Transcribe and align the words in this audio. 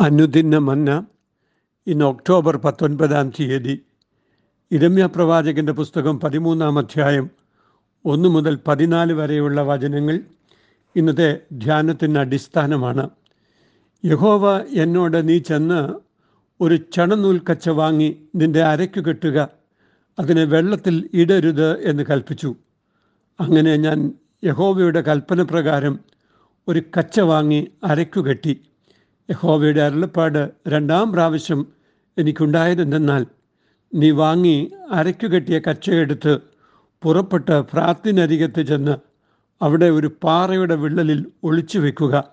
അനുദിന 0.00 0.58
മന്ന 0.58 1.06
ഇന്ന് 1.86 2.04
ഒക്ടോബർ 2.04 2.56
പത്തൊൻപതാം 2.56 3.30
തീയതി 3.30 3.82
ഇരമ്യ 4.70 5.06
പ്രവാചകന്റെ 5.06 5.72
പുസ്തകം 5.72 6.20
പതിമൂന്നാം 6.20 6.78
അധ്യായം 6.78 7.30
ഒന്ന് 8.04 8.28
മുതൽ 8.28 8.58
പതിനാല് 8.68 9.12
വരെയുള്ള 9.12 9.62
വചനങ്ങൾ 9.62 10.20
ഇന്നത്തെ 10.96 11.40
ധ്യാനത്തിന് 11.52 12.18
അടിസ്ഥാനമാണ്. 12.18 13.10
യഹോവ 14.04 14.58
എന്നോട് 14.58 15.28
നീ 15.28 15.38
ചെന്ന് 15.38 15.94
ഒരു 16.60 16.74
ചണനൂൽ 16.74 17.40
കച്ച 17.50 17.68
വാങ്ങി 17.68 18.22
നിന്റെ 18.36 18.62
അരയ്ക്കു 18.62 19.00
കെട്ടുക 19.00 19.48
അതിനെ 20.18 20.44
വെള്ളത്തിൽ 20.44 21.10
ഇടരുത് 21.14 21.80
എന്ന് 21.80 22.02
കൽപ്പിച്ചു. 22.10 22.54
അങ്ങനെ 23.40 23.76
ഞാൻ 23.76 24.12
യഹോവയുടെ 24.44 25.00
കൽപ്പന 25.00 25.42
പ്രകാരം 25.42 26.00
ഒരു 26.68 26.82
കച്ച 26.98 27.20
വാങ്ങി 27.20 27.68
അരയ്ക്കു 27.84 28.20
കെട്ടി. 28.20 28.60
യഹോവയുടെ 29.30 29.80
അരുളപ്പാട് 29.80 30.50
രണ്ടാം 30.68 31.12
പ്രാവശ്യം 31.12 31.66
എനിക്കുണ്ടായതെന്തെന്നാൽ 32.18 33.26
നീ 33.94 34.10
വാങ്ങി 34.10 34.70
അരയ്ക്കു 34.90 35.26
കെട്ടിയ 35.26 35.58
കച്ചയെടുത്ത് 35.58 36.38
പുറപ്പെട്ട് 37.02 37.62
ഫ്രാത്തിനരികത്ത് 37.62 38.62
ചെന്ന് 38.62 38.96
അവിടെ 39.62 39.86
ഒരു 39.86 40.10
പാറയുടെ 40.22 40.74
വിള്ളലിൽ 40.74 41.26
ഒളിച്ചു 41.44 41.78
വെക്കുക. 41.78 42.24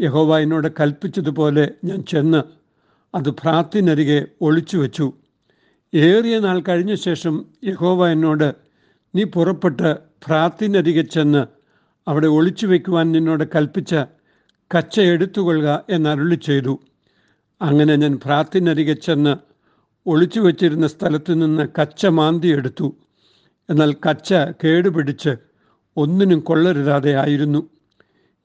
യഹോവ 0.00 0.38
എന്നോട് 0.38 0.68
കൽപ്പിച്ചതുപോലെ 0.80 1.70
ഞാൻ 1.84 2.04
ചെന്ന് 2.04 2.42
അത് 3.14 3.30
പ്രാർത്ഥിനരികെ 3.30 4.26
ഒളിച്ചു 4.40 4.76
വെച്ചു. 4.76 5.12
ഏറിയ 5.94 6.38
നാൾ 6.38 6.62
കഴിഞ്ഞ 6.68 6.94
ശേഷം 6.94 7.46
യഹോവ 7.64 8.08
എന്നോട് 8.08 8.54
നീ 9.14 9.24
പുറപ്പെട്ട് 9.24 9.96
പ്രാർത്ഥിനരികെ 10.26 11.02
ചെന്ന് 11.02 11.46
അവിടെ 12.08 12.26
ഒളിച്ചു 12.26 12.66
വയ്ക്കുവാൻ 12.66 13.12
നിന്നോട് 13.12 13.44
കൽപ്പിച്ച 13.54 13.94
കച്ച 14.76 15.00
എടുത്തുകൊള്ളുക 15.00 15.84
എന്നരുളി 15.90 16.34
ചെയ്തു. 16.34 16.80
അങ്ങനെ 17.62 17.96
ഞാൻ 17.96 18.20
പ്രാർത്ഥിനരികെ 18.24 18.92
ചെന്ന് 18.92 19.36
ഒളിച്ചു 20.06 20.40
വച്ചിരുന്ന 20.40 20.86
സ്ഥലത്തു 20.86 21.32
നിന്ന് 21.32 21.68
കച്ച 21.80 22.06
മാന്തി 22.06 22.48
എടുത്തു. 22.48 22.96
എന്നാൽ 23.70 23.96
കച്ച 24.10 24.34
കേടുപിടിച്ച് 24.34 25.36
ഒന്നിനും 25.96 26.40
കൊള്ളരുതാതെ 26.40 27.12
ആയിരുന്നു. 27.12 27.70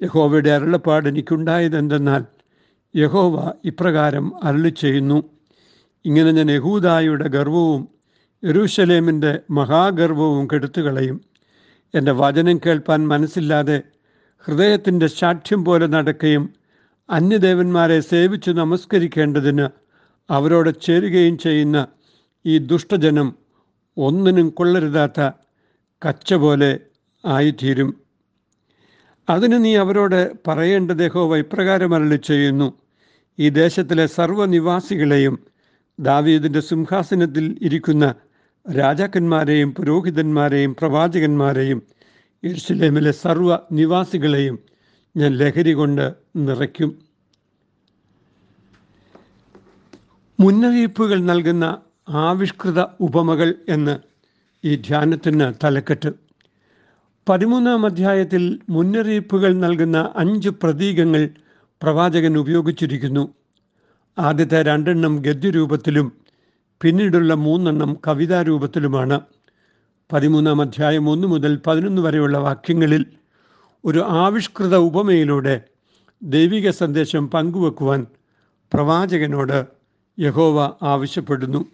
യഹോവയുടെ 0.03 0.49
അരുളപ്പാട് 0.49 1.09
എനിക്കുണ്ടായതെന്തെന്നാൽ 1.09 2.25
യഹോവ 2.95 3.53
ഇപ്രകാരം 3.65 4.45
അരുളി 4.45 4.69
ചെയ്യുന്നു. 4.69 5.23
ഇങ്ങനെ 6.05 6.31
ഞാൻ 6.31 6.51
യഹൂദായുടെ 6.51 7.27
ഗർവവും 7.27 7.87
യെരൂശലേമിന്റെ 8.45 9.39
മഹാഗർവവും 9.51 10.47
കെടുത്തുകളയും. 10.53 11.21
എന്റെ 11.95 12.11
വചനം 12.11 12.57
കേൾപ്പാൻ 12.57 13.07
മനസ്സില്ലാതെ 13.07 13.81
ഹൃദയത്തിന്റെ 14.47 15.07
ശാഠ്യം 15.07 15.65
പോലെ 15.65 15.87
നടക്കുകയും 15.87 16.49
അന്യദേവന്മാരെ 17.09 17.99
സേവിച്ച് 17.99 18.51
നമസ്കരിക്കേണ്ടതിന് 18.51 19.67
അവരോട് 20.29 20.81
ചേരുകയും 20.81 21.37
ചെയ്യുന്ന 21.37 21.87
ഈ 22.45 22.57
ദുഷ്ടജനം 22.57 23.35
ഒന്നിനും 23.97 24.49
കൊള്ളരുതാത്ത 24.49 25.21
കച്ച 26.01 26.33
പോലെ 26.33 26.79
ആയിത്തീരും. 27.25 27.97
അതിന് 29.29 29.65
നീ 29.65 29.75
അവരോട് 29.75 30.35
പറയേണ്ട 30.47 30.91
ദേഹോ 30.91 31.27
വൈപ്രകാരമരളി 31.27 32.15
ചെയ്യുന്നു 32.15 32.73
ഈ 33.39 33.49
ദേശത്തിലെ 33.49 34.05
സർവനിവാസികളെയും 34.05 35.39
ദാവീദിന്റെ 35.99 36.59
സിംഹാസനത്തിൽ 36.59 37.57
ഇരിക്കുന്ന 37.61 38.15
രാജാക്കന്മാരെയും 38.69 39.73
പുരോഹിതന്മാരെയും 39.73 40.75
പ്രവാചകന്മാരെയും 40.75 41.81
യെരുസലേമിലെ 42.45 43.11
സർവ 43.11 43.57
നിവാസികളെയും 43.71 44.59
ഞാൻ 45.17 45.31
ലഹരി 45.31 45.71
കൊണ്ട് 45.71 46.13
നിറയ്ക്കും. 46.35 46.99
മുന്നറിയിപ്പുകൾ 50.39 51.21
നൽകുന്ന 51.21 51.81
ആവിഷ്കൃത 52.09 52.79
ഉപമകൾ 52.99 53.53
എന്ന് 53.69 53.99
ഈ 54.65 54.75
ധ്യാനത്തിന് 54.75 55.53
തലക്കെട്ട്. 55.63 56.13
പതിമൂന്നാം 57.29 57.85
അധ്യായത്തിൽ 57.85 58.59
മുന്നറിയിപ്പുകൾ 58.69 59.53
നൽകുന്ന 59.53 60.13
അഞ്ച് 60.15 60.49
പ്രതീകങ്ങൾ 60.49 61.29
പ്രവാചകൻ 61.81 62.37
ഉപയോഗിച്ചിരിക്കുന്നു. 62.37 63.33
ആദ്യത്തെ 64.17 64.63
രണ്ടെണ്ണം 64.63 65.21
ഗദ്യരൂപത്തിലും 65.21 66.11
പിന്നീടുള്ള 66.81 67.33
മൂന്നെണ്ണം 67.33 67.97
കവിതാരൂപത്തിലുമാണ്. 68.07 69.21
പതിമൂന്നാം 70.11 70.61
അധ്യായം 70.61 71.09
ഒന്ന് 71.09 71.27
മുതൽ 71.27 71.59
പതിനൊന്ന് 71.67 72.01
വരെയുള്ള 72.01 72.37
വാക്യങ്ങളിൽ 72.37 73.05
ഒരു 73.85 73.99
ആവിഷ്കൃത 73.99 74.75
ഉപമയിലൂടെ 74.75 75.61
ദൈവിക 76.23 76.69
സന്ദേശം 76.69 77.31
പങ്കുവെക്കുവാൻ 77.31 78.07
പ്രവാചകനോട് 78.73 79.65
യഹോവ 80.19 80.75
ആവശ്യപ്പെടുന്നു. 80.83 81.65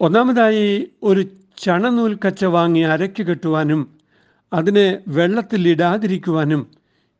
ഒന്നാമതായി 0.00 0.90
ഒരു 1.02 1.22
ചണനൂൽ 1.58 2.18
കച്ച 2.26 2.44
വാങ്ങി 2.44 2.80
അരക്ക് 2.80 3.22
കെട്ടുവാനും 3.22 3.98
അതിനെ 4.52 4.98
വെള്ളത്തിൽ 5.08 5.68
ഇടാതിരിക്കുവാനും 5.68 6.70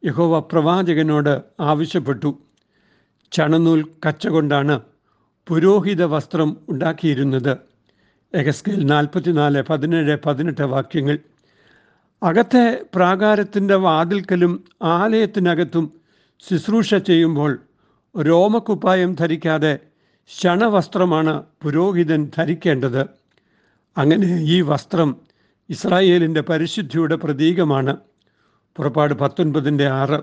യഹോവ 0.04 0.40
പ്രവാചകനോട് 0.40 1.42
ആവശ്യപ്പെട്ടു. 1.60 2.38
ചണനൂൽ 3.32 3.88
കച്ച 4.08 4.26
കൊണ്ടാണ് 4.26 4.80
പുരോഹിത 5.48 6.04
വസ്ത്രം 6.04 6.56
ഉണ്ടാക്കിയിരുന്നത്. 6.68 7.71
എഗസ്കേൽ 8.34 8.84
നാൽപ്പത്തിനാല് 8.84 9.62
പതിനേഴ് 9.62 10.18
പതിനെട്ട് 10.26 10.62
വാക്യങ്ങൾ. 10.62 11.18
അകത്തെ 12.22 12.84
പ്രാകാരത്തിന്റെ 12.94 13.74
വാതിൽക്കലും 13.74 14.64
ആലയത്തിനകത്തും 14.82 15.92
ശുശ്രൂഷ 16.50 16.94
ചെയ്യുമ്പോൾ 16.94 17.58
രോമക്കുപ്പായം 18.20 19.14
ധരിക്കാതെ 19.14 19.78
ശണവസ്ത്രമാണ് 20.26 21.42
പുരോഹിതൻ 21.62 22.30
ധരിക്കേണ്ടത്. 22.38 23.06
അങ്ങനെ 23.98 24.26
ഈ 24.26 24.60
വസ്ത്രം 24.60 25.16
ഇസ്രായേലിന്റെ 25.70 26.40
പരിശുദ്ധിയുടെ 26.40 27.16
പ്രതീകമാണ്. 27.16 27.96
പുറപ്പാട് 28.76 29.14
പത്തൊൻപതിന്റെ 29.14 29.88
ആറ്. 29.88 30.20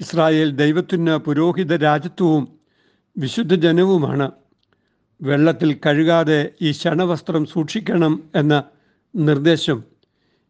ഇസ്രായേൽ 0.00 0.50
ദൈവത്തിന് 0.50 1.16
പുരോഹിത 1.16 1.76
രാജ്യത്വവും 1.76 2.48
വിശുദ്ധ 3.18 3.54
ജനവുമാണ് 3.54 4.30
വെള്ളത്തിൽ 5.22 5.80
കഴുകാതെ 5.86 6.50
ഈ 6.62 6.72
ശണവസ്ത്രം 6.72 7.46
സൂക്ഷിക്കണം 7.46 8.22
എന്ന 8.34 8.64
നിർദ്ദേശം 9.16 9.84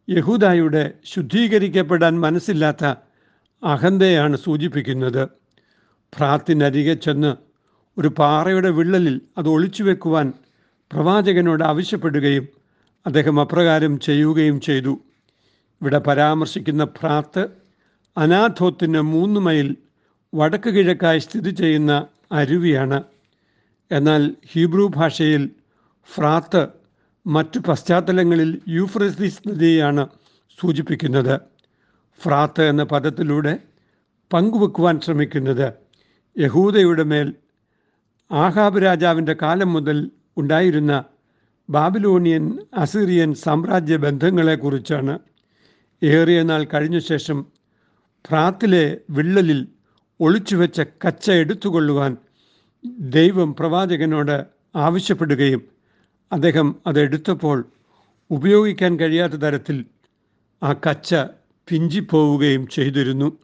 യഹൂദായുടെ 0.09 0.91
ശുദ്ധീകരിക്കപ്പെടാൻ 1.05 2.21
മനസ്സില്ലാത്ത 2.21 2.85
അഹന്തയാണ് 3.63 4.37
സൂചിപ്പിക്കുന്നത്. 4.37 5.27
പ്രാത്തിനരികെ 6.17 6.93
ചെന്ന് 6.93 7.35
ഒരു 7.97 8.07
പാറയുടെ 8.07 8.69
വിള്ളലിൽ 8.69 9.21
അത് 9.37 9.49
ഒളിച്ചു 9.49 9.83
വെക്കുവാൻ 9.83 10.33
പ്രവാചകനോട് 10.93 11.63
ആവശ്യപ്പെടുകയും 11.63 12.47
അദ്ദേഹം 13.07 13.39
അപ്രകാരം 13.39 13.99
ചെയ്യുകയും 13.99 14.61
ചെയ്തു. 14.61 15.01
ഇവിടെ 15.81 15.97
പരാമർശിക്കുന്ന 15.97 16.83
പ്രാത്ത് 16.83 17.47
അനാഥോത്തിന് 18.17 19.01
മൂന്ന് 19.01 19.39
മൈൽ 19.39 19.75
വടക്ക് 20.35 20.69
കിഴക്കായി 20.69 21.19
സ്ഥിതി 21.19 21.49
ചെയ്യുന്ന 21.49 22.07
അരുവിയാണ്. 22.31 23.03
എന്നാൽ 23.91 24.35
ഹീബ്രു 24.51 24.91
ഭാഷയിൽ 24.95 25.49
ഫ്രാത്ത് 26.15 26.67
മറ്റു 27.27 27.59
പശ്ചാത്തലങ്ങളിൽ 27.59 28.61
യൂഫ്രസിസ് 28.67 29.49
നദിയെയാണ് 29.49 30.07
സൂചിപ്പിക്കുന്നത്. 30.61 31.39
ഫ്രാത്ത് 32.23 32.61
എന്ന 32.61 32.83
പദത്തിലൂടെ 32.83 33.59
പങ്കുവെക്കുവാൻ 34.33 34.99
ശ്രമിക്കുന്നത് 34.99 35.73
യഹൂദയുടെ 36.37 37.03
മേൽ 37.03 37.33
ആഹാബ് 38.31 38.83
രാജാവിന്റെ 38.83 39.35
കാലം 39.41 39.73
മുതൽ 39.73 40.11
ഉണ്ടായിരുന്ന 40.37 41.03
ബാബിലോണിയൻ 41.69 42.59
അസീറിയൻ 42.73 43.33
സാമ്രാജ്യ 43.33 43.97
ബന്ധങ്ങളെക്കുറിച്ചാണ്. 43.97 45.19
ഏറിയ 46.03 46.43
നാൾ 46.43 46.63
കഴിഞ്ഞ 46.63 46.99
ശേഷം 46.99 47.45
ഫ്രാത്തിലെ 48.27 48.97
വിള്ളലിൽ 49.09 49.67
ഒളിച്ചുവെച്ച 50.19 50.81
കച്ച 51.07 51.31
എടുത്തുകൊള്ളുവാൻ 51.31 52.17
ദൈവം 52.99 53.55
പ്രവാചകനോട് 53.55 54.45
ആവശ്യപ്പെടുകയും 54.75 55.61
അദ്ദേഹം 56.31 56.75
അതെടുത്തപ്പോൾ 56.87 57.65
ഉപയോഗിക്കാൻ 58.31 58.99
കഴിയാത്ത 58.99 59.33
തരത്തിൽ 59.33 59.85
ആ 60.63 60.73
കച്ച 60.73 61.15
പിഞ്ചിപ്പോവുകയും 61.69 62.67
ചെയ്തിരുന്നു. 62.67 63.37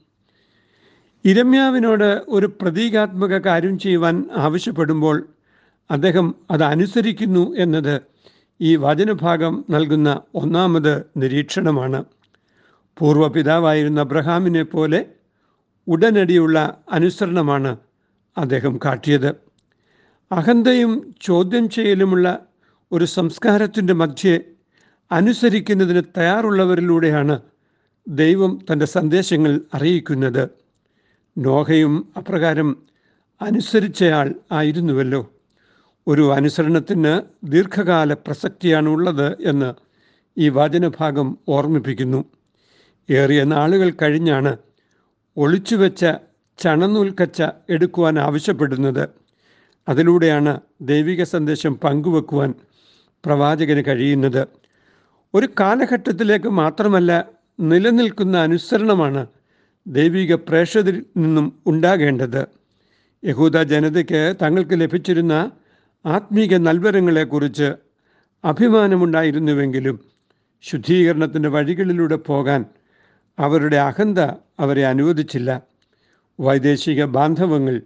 ഇരമ്യാവിനോട് 1.26 2.26
ഒരു 2.28 2.46
പ്രതീകാത്മക 2.62 3.38
കാര്യം 3.38 3.80
ചെയ്യുവാൻ 3.80 4.30
ആവശ്യപ്പെടുമ്പോൾ 4.36 5.30
അദ്ദേഹം 5.92 6.36
അത് 6.52 6.64
അനുസരിക്കുന്നു 6.64 7.56
എന്നത് 7.58 8.02
ഈ 8.62 8.76
വചനഭാഗം 8.76 9.66
നൽകുന്ന 9.70 10.22
ഒന്നാമത് 10.36 11.04
നിരീക്ഷണമാണ്. 11.18 12.06
പൂർവപിതാവായിരുന്ന 12.98 14.00
അബ്രഹാമിനെ 14.00 14.64
പോലെ 14.64 15.06
ഉടനടിയുള്ള 15.88 16.82
അനുസരണമാണ് 16.92 17.78
അദ്ദേഹം 18.38 18.80
കാട്ടിയത്. 18.86 19.36
അഹന്തയും 20.32 21.16
ചോദ്യം 21.22 21.70
ചെയ്യലുമുള്ള 21.70 22.40
ഒരു 22.92 23.06
സംസ്കാരത്തിന്റെ 23.06 23.94
മധ്യേ 23.94 24.40
അനുസരിക്കുന്നതിന് 25.12 26.02
തയ്യാറുള്ളവരിലൂടെയാണ് 26.18 27.40
ദൈവം 28.08 28.60
തന്റെ 28.72 28.86
സന്ദേശങ്ങൾ 28.86 29.62
അറിയിക്കുന്നത്. 29.74 30.50
നോഹയും 31.38 32.14
അപ്രകാരം 32.18 32.84
അനുസരിച്ചയാൾ 33.42 34.34
ആയിരുന്നുവല്ലോ. 34.52 35.34
ഒരു 36.08 36.34
അനുസരണത്തിന് 36.34 37.22
ദീർഘകാല 37.44 38.14
പ്രസക്തിയാണ് 38.14 38.90
ഉള്ളത് 38.90 39.42
എന്ന് 39.42 39.74
ഈ 40.38 40.50
വചനഭാഗം 40.50 41.38
ഓർമ്മിപ്പിക്കുന്നു. 41.48 42.26
ഏറിയ 43.10 43.44
നാളുകൾ 43.44 43.90
കഴിഞ്ഞാണ് 44.02 44.58
ഒളിച്ചുവെച്ച 45.38 46.06
ചണനൂൽക്കച്ച 46.62 47.44
എടുക്കുവാൻ 47.70 48.20
ആവശ്യപ്പെടുന്നത്. 48.20 49.10
അതിലൂടെയാണ് 49.90 50.60
ദൈവിക 50.82 51.24
സന്ദേശം 51.24 51.76
പങ്കുവെക്കുവാൻ 51.76 52.54
പ്രവാചകന് 53.26 53.84
കഴിയുന്നത്. 53.88 54.48
ഒരു 55.34 55.50
കാലഘട്ടത്തിലേക്ക് 55.60 56.48
മാത്രമല്ല 56.48 57.26
നിലനിൽക്കുന്ന 57.60 58.38
അനുസരണമാണ് 58.38 59.28
ദൈവിക 59.88 60.36
പ്രേക്ഷകരിൽ 60.36 61.06
നിന്നും 61.18 61.60
ഉണ്ടാകേണ്ടത്. 61.68 62.46
യഹൂദ 63.26 63.58
ജനതയ്ക്ക് 63.58 64.34
തങ്ങൾക്ക് 64.42 64.82
ലഭിച്ചിരുന്ന 64.82 65.52
ആത്മീക 66.06 66.58
നൽവരങ്ങളെക്കുറിച്ച് 66.58 67.74
അഭിമാനമുണ്ടായിരുന്നുവെങ്കിലും 68.46 70.00
ശുദ്ധീകരണത്തിന്റെ 70.62 71.50
വഴികളിലൂടെ 71.50 72.16
പോകാൻ 72.16 72.66
അവരുടെ 73.40 73.78
അഹന്ത 73.78 74.20
അവരെ 74.60 74.86
അനുവദിച്ചില്ല. 74.86 75.71
വൈദേശിക 76.42 77.06
ബാന്ധവങ്ങൾ 77.06 77.82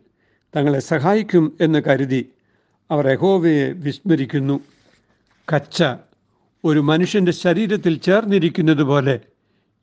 തങ്ങളെ 0.55 0.79
സഹായിക്കും 0.79 1.57
എന്ന് 1.61 1.81
കരുതി 1.87 2.31
അവർ 2.91 3.07
യഹോവയെ 3.07 3.71
വിസ്മരിക്കുന്നു. 3.71 4.59
കച്ച 5.47 5.83
ഒരു 6.63 6.79
മനുഷ്യന്റെ 6.79 7.31
ശരീരത്തിൽ 7.31 7.97
ചേർന്നിരിക്കുന്നത് 7.97 8.81
പോലെ 8.81 9.19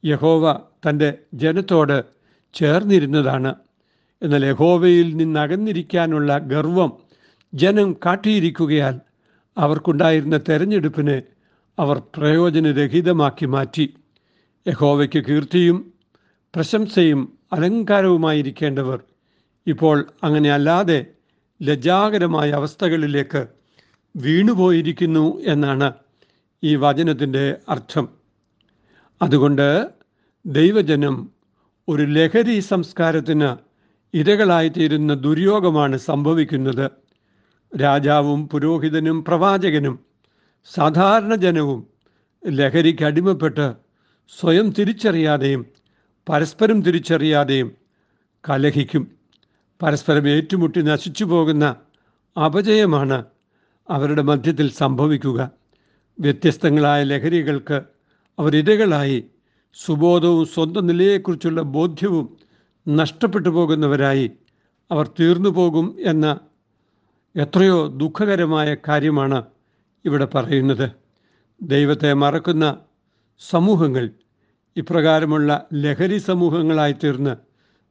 യഹോവ 0.04 0.44
തന്റെ 0.86 1.18
ജനത്തോട് 1.34 2.04
ചേർന്നിരുന്നതാണ്. 2.54 3.54
എന്നാൽ 4.22 4.44
യഹോവയിൽ 4.44 5.16
നിന്നകന്നിരിക്കാനുള്ള 5.16 6.38
ഗർവം 6.38 6.92
ജനം 7.54 7.96
കാട്ടിയിരിക്കുകയാൽ 8.06 9.00
അവർക്കുണ്ടായിരുന്ന 9.58 10.40
തെരഞ്ഞെടുപ്പിനെ 10.48 11.22
അവർ 11.78 12.02
പ്രയോജനരഹിതമാക്കി 12.16 13.46
മാറ്റി. 13.46 13.94
യഹോവയ്ക്ക് 14.68 15.24
കീർത്തിയും 15.24 15.92
പ്രശംസയും 16.54 17.20
അലങ്കാരവുമായിരിക്കേണ്ടവർ. 17.52 19.02
ഇപ്പോൾ 19.66 20.06
അങ്ങനെ 20.24 20.50
അല്ലാതെ 20.52 21.06
ലജ്ജാകരമായ 21.62 22.50
അവസ്ഥകളിലേക്ക് 22.50 23.46
വീണുപോയിരിക്കുന്നു 24.16 25.40
എന്നാണ് 25.40 25.92
ഈ 26.64 26.76
വചനത്തിന്റെ 26.76 27.56
അർത്ഥം. 27.68 28.08
അതുകൊണ്ട് 29.22 29.88
ദൈവജനം 30.46 31.30
ഒരു 31.88 32.02
ലഹരി 32.02 32.60
സംസ്കാരത്തിന് 32.60 33.56
ഇരകളായിത്തീരുന്ന 34.16 35.14
ദുര്യോഗമാണ് 35.14 35.96
സംഭവിക്കുന്നത്. 35.96 36.90
രാജാവും 37.76 38.48
പുരോഹിതനും 38.48 39.24
പ്രവാചകനും 39.24 39.98
സാധാരണ 40.74 41.34
ജനവും 41.34 41.86
ലഹരിക്ക് 42.48 43.04
അടിമപ്പെട്ട് 43.04 43.74
സ്വയം 44.40 44.72
തിരിച്ചറിയാതെയും 44.72 45.66
പരസ്പരം 46.28 46.82
തിരിച്ചറിയാതെയും 46.82 47.72
കലഹിക്കും. 48.48 49.10
പരസ്പരം 49.82 50.28
ഏറ്റുമുട്ടി 50.28 50.82
നശിച്ചു 50.82 51.24
പോകുന്ന 51.24 51.76
അപജയമാണ് 52.44 53.24
അവരുടെ 53.90 54.22
മധ്യത്തിൽ 54.22 54.70
സംഭവിക്കുക. 54.70 55.50
വ്യത്യസ്തങ്ങളായ 56.20 57.02
ലഹരികൾക്ക് 57.02 57.82
അവരിരകളായി 58.38 59.24
സുബോധവും 59.74 60.46
സ്വന്തം 60.46 60.86
നിലയെക്കുറിച്ചുള്ള 60.86 61.62
ബോധ്യവും 61.62 62.36
നഷ്ടപ്പെട്ടു 62.88 63.48
പോകുന്നവരായി 63.48 64.30
അവർ 64.90 65.10
തീർന്നു 65.20 65.48
പോകും 65.48 65.96
എന്ന 66.00 66.40
എത്രയോ 67.36 67.86
ദുഃഖകരമായ 67.86 68.76
കാര്യമാണ് 68.88 69.44
ഇവിടെ 70.04 70.24
പറയുന്നത്. 70.24 70.90
ദൈവത്തെ 71.62 72.12
മറക്കുന്ന 72.12 72.76
സമൂഹങ്ങൾ 73.40 74.10
ഇപ്രകാരമുള്ള 74.76 75.66
ലഹരി 75.74 76.18
സമൂഹങ്ങളായി 76.18 76.92
തീർന്ന് 76.92 77.36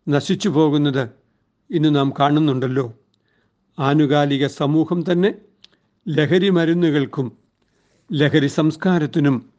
നശിച്ചു 0.10 0.50
പോകുന്നത് 0.50 1.10
ഇന്ന് 1.72 1.96
നാം 1.96 2.14
കാണുന്നുണ്ടല്ലോ. 2.20 2.94
ആനുകാലിക 3.80 4.48
സമൂഹം 4.48 5.04
തന്നെ 5.12 5.36
ലഹരി 6.08 6.50
മരുന്നുകൾക്കും 6.50 7.38
ലഹരി 8.12 8.48
സംസ്കാരത്തിനും 8.48 9.50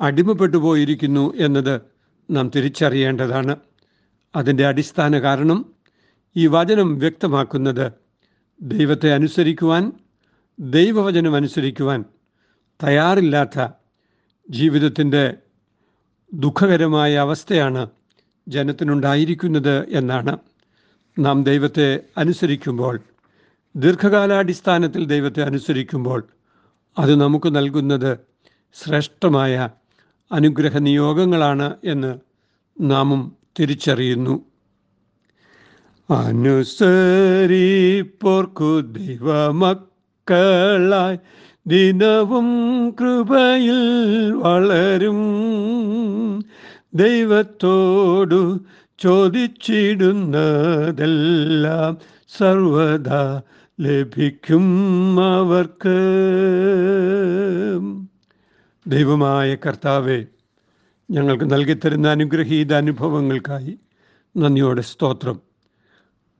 അടിമപ്പെട്ടു 0.00 0.56
പോയിരിക്കുന്നു 0.56 1.34
എന്നത് 1.36 1.80
നാം 2.30 2.50
തിരിച്ചറിയേണ്ടതാണ്. 2.56 3.56
അതിന്റെ 4.36 4.66
അടിസ്ഥാന 4.66 5.20
കാരണം 5.20 5.74
ഈ 6.36 6.46
വചനം 6.46 6.98
വ്യക്തമാക്കുന്നത് 6.98 7.92
ദൈവത്തെ 8.62 9.14
അനുസരിക്കുവാൻ 9.14 9.92
ദൈവവചനം 10.60 11.34
അനുസരിക്കുവാൻ 11.34 12.04
തയ്യാറില്ലാത്ത 12.84 13.68
ജീവിതത്തിന്റെ 14.50 15.36
ദുഃഖകരമായ 16.32 17.16
അവസ്ഥയാണ് 17.16 17.86
ജനത്തിനുണ്ടായിരിക്കുന്നത് 18.48 19.88
എന്നാണ്. 19.88 20.38
നാം 21.18 21.44
ദൈവത്തെ 21.44 22.00
അനുസരിക്കുമ്പോൾ 22.18 23.00
ദീർഘകാലാടിസ്ഥാനത്തിൽ 23.76 25.04
ദൈവത്തെ 25.04 25.42
അനുസരിക്കുമ്പോൾ 25.42 26.24
അത് 26.98 27.20
നമുക്ക് 27.20 27.56
നൽകുന്നത് 27.56 28.18
ശ്രേഷ്ഠമായ 28.74 29.68
അനുഗ്രഹ 30.32 30.78
നിയോഗങ്ങളാണ് 30.78 31.76
എന്ന് 31.84 32.18
നാമും 32.80 33.36
തിരിച്ചറിയുന്നു. 33.58 34.44
അനുസരിപ്പോർക്കു 36.10 38.80
ദൈവമക്കളായി 38.80 41.18
ദിനവും 41.68 42.90
കൃപയിൽ 42.90 44.32
വളരും. 44.32 45.16
ദൈവത്തോടു 46.94 48.60
ചോദിച്ചിടുന്നതെല്ലാം 48.98 51.98
സർവദാ 52.38 53.42
ലഭിക്കും 53.80 54.64
അവർക്ക്. 55.34 55.98
ദൈവമായ 58.86 59.54
കർത്താവെ 59.54 60.26
ഞങ്ങൾക്ക് 61.10 61.44
നൽകിത്തരുന്ന 61.44 62.08
അനുഗ്രഹീത 62.08 62.74
അനുഭവങ്ങൾക്കായി 62.74 63.78
നന്ദിയോടെ 64.36 64.80
സ്തോത്രം. 64.80 65.40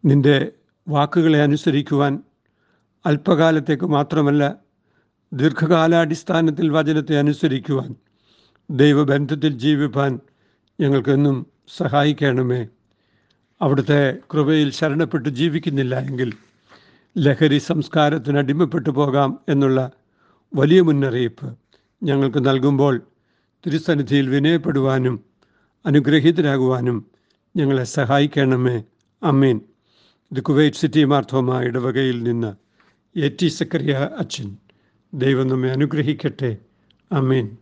നിന്റെ 0.05 0.53
വാക്കുകളെ 0.89 1.43
അനുസരിക്കുവാൻ 1.43 2.23
അല്പകാലത്തേക്ക് 3.07 3.87
മാത്രമല്ല 3.87 4.68
ദീർഘകാലാടിസ്ഥാനത്തിൽ 5.33 6.69
വചനത്തെ 6.69 7.19
അനുസരിക്കുവാൻ 7.19 7.95
ദൈവബന്ധത്തിൽ 8.71 9.59
ജീവിപ്പാൻ 9.59 10.21
ഞങ്ങൾക്കെന്നും 10.81 11.47
സഹായിക്കണമേ. 11.77 12.69
അവിടുത്തെ 13.63 14.17
കൃപയിൽ 14.35 14.71
ശരണപ്പെട്ട് 14.71 15.29
ജീവിക്കുന്നില്ല 15.29 15.99
എങ്കിൽ 15.99 16.33
ലഹരി 17.19 17.59
സംസ്കാരത്തിന് 17.59 18.39
അടിമപ്പെട്ടു 18.39 18.91
പോകാം 18.91 19.39
എന്നുള്ള 19.49 19.91
വലിയ 20.55 20.81
മുന്നറിയിപ്പ് 20.81 21.59
ഞങ്ങൾക്ക് 22.03 22.49
നൽകുമ്പോൾ 22.49 23.01
തിരുസന്നിധിയിൽ 23.67 24.29
വിനയപ്പെടുവാനും 24.29 25.25
അനുഗ്രഹീതരാകുവാനും 25.87 27.07
ഞങ്ങളെ 27.57 27.85
സഹായിക്കണമേ. 27.85 28.85
അമ്മീൻ 29.23 29.61
ദി 30.33 30.41
കുവൈറ്റ് 30.41 30.77
സിറ്റി 30.77 31.05
മാർത്തോമ 31.05 31.61
ഇടവകയിൽ 31.61 32.23
നിന്ന് 32.23 32.51
എ 33.19 33.29
ടി 33.29 33.49
സക്കറിയ 33.49 34.09
അച്ഛൻ. 34.19 34.57
ദൈവം 35.15 35.49
നമ്മെ 35.49 35.71
അനുഗ്രഹിക്കട്ടെ. 35.71 36.57
അമ്മീൻ 37.13 37.57